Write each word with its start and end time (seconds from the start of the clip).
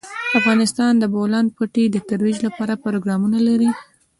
افغانستان 0.39 0.91
د 0.97 0.99
د 1.01 1.03
بولان 1.13 1.45
پټي 1.55 1.83
د 1.91 1.97
ترویج 2.09 2.37
لپاره 2.47 2.73
پروګرامونه 2.85 3.37
لري. 3.47 3.69